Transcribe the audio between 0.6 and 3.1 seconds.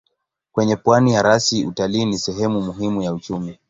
pwani ya rasi utalii ni sehemu muhimu